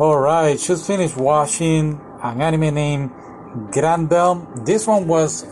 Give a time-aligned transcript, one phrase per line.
[0.00, 3.10] Alright, just finished watching an anime named
[3.72, 4.64] Granbelm.
[4.64, 5.44] This one was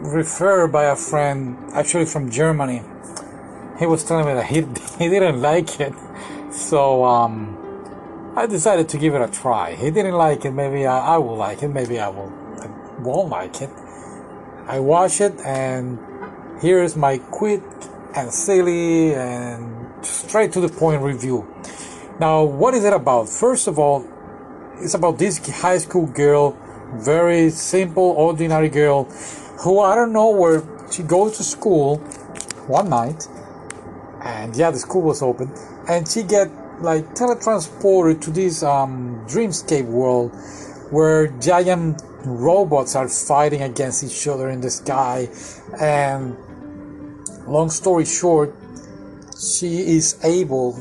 [0.00, 2.82] referred by a friend, actually from Germany.
[3.78, 4.62] He was telling me that he,
[4.98, 5.94] he didn't like it,
[6.50, 9.76] so um, I decided to give it a try.
[9.76, 12.66] He didn't like it, maybe I, I will like it, maybe I will I
[13.02, 13.70] won't like it.
[14.66, 16.00] I watched it, and
[16.60, 17.62] here's my quick
[18.16, 21.46] and silly and straight to the point review.
[22.20, 23.28] Now, what is it about?
[23.28, 24.06] First of all,
[24.78, 26.56] it's about this high school girl,
[26.94, 29.04] very simple, ordinary girl,
[29.60, 31.96] who I don't know where she goes to school
[32.68, 33.26] one night,
[34.22, 35.50] and yeah, the school was open,
[35.88, 36.50] and she get
[36.82, 40.34] like teletransported to this um, dreamscape world
[40.90, 45.28] where giant robots are fighting against each other in the sky,
[45.80, 46.36] and
[47.46, 48.54] long story short,
[49.40, 50.78] she is able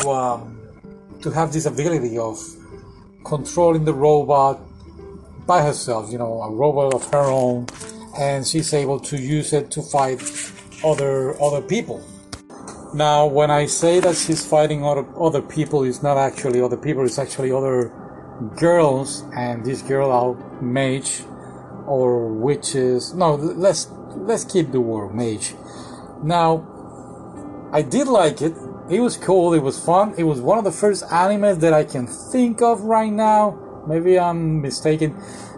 [0.00, 0.58] to um,
[1.22, 2.38] to have this ability of
[3.24, 4.60] controlling the robot
[5.46, 6.10] by herself.
[6.10, 7.66] You know, a robot of her own,
[8.18, 10.20] and she's able to use it to fight
[10.84, 12.02] other other people.
[12.94, 17.04] Now, when I say that she's fighting other other people, it's not actually other people.
[17.04, 17.92] It's actually other
[18.56, 21.22] girls, and this girl out mage
[21.86, 23.14] or witches.
[23.14, 25.54] No, let's let's keep the word mage.
[26.22, 26.68] Now,
[27.72, 28.54] I did like it
[28.90, 29.54] it was cool.
[29.54, 30.14] It was fun.
[30.18, 33.58] It was one of the first animes that I can think of right now.
[33.86, 35.16] Maybe I'm mistaken,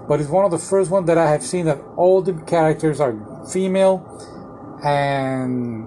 [0.08, 3.00] but it's one of the first ones that I have seen that all the characters
[3.00, 3.14] are
[3.52, 4.02] female,
[4.82, 5.86] and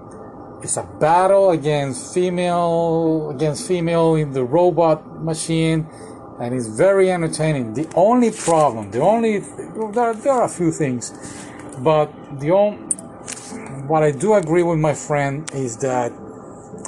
[0.62, 5.86] it's a battle against female against female in the robot machine,
[6.40, 7.74] and it's very entertaining.
[7.74, 9.38] The only problem, the only
[9.92, 11.12] there, there are a few things,
[11.78, 12.78] but the only
[13.88, 16.12] what I do agree with my friend is that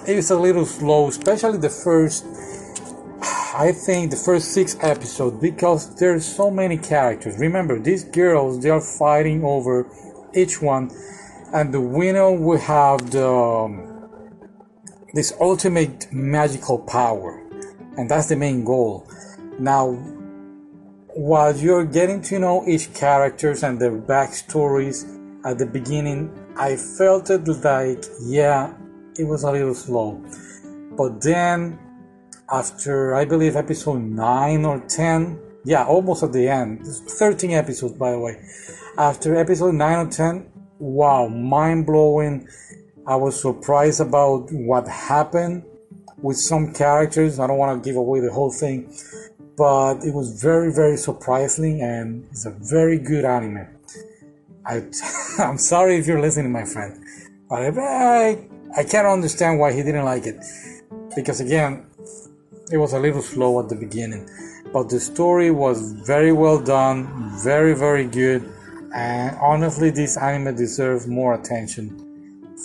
[0.07, 2.25] it's a little slow, especially the first.
[3.53, 7.39] I think the first six episodes because there's so many characters.
[7.39, 9.87] Remember, these girls they are fighting over
[10.35, 10.91] each one,
[11.53, 14.09] and the winner will have the um,
[15.15, 17.43] this ultimate magical power,
[17.97, 19.07] and that's the main goal.
[19.59, 19.93] Now,
[21.15, 25.05] while you're getting to know each characters and their backstories
[25.45, 28.75] at the beginning, I felt it like yeah,
[29.19, 30.23] it was a little slow.
[30.97, 31.79] But then,
[32.51, 38.13] after I believe episode 9 or 10, yeah, almost at the end, 13 episodes by
[38.13, 38.43] the way.
[38.99, 42.49] After episode 9 or 10, wow, mind blowing.
[43.07, 45.65] I was surprised about what happened
[46.23, 47.39] with some characters.
[47.39, 48.93] I don't want to give away the whole thing,
[49.57, 53.67] but it was very, very surprising and it's a very good anime.
[54.67, 54.83] I,
[55.39, 57.03] I'm sorry if you're listening, my friend,
[57.49, 58.39] but I,
[58.77, 60.37] I can't understand why he didn't like it.
[61.15, 61.87] Because again,
[62.73, 64.29] it was a little slow at the beginning.
[64.73, 68.49] But the story was very well done, very, very good.
[68.95, 72.07] And honestly, this anime deserves more attention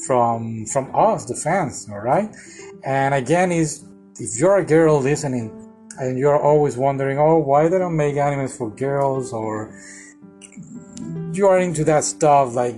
[0.06, 2.30] from from us, the fans, alright?
[2.84, 3.84] And again, is
[4.20, 5.52] if you're a girl listening
[6.00, 9.74] and you're always wondering, oh, why they don't make animes for girls or
[11.32, 12.76] you are into that stuff like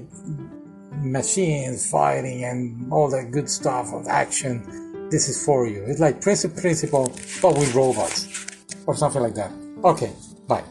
[1.04, 5.84] machines fighting and all that good stuff of action, this is for you.
[5.88, 8.46] It's like Principal, but with robots
[8.86, 9.52] or something like that.
[9.84, 10.12] Okay,
[10.48, 10.64] bye.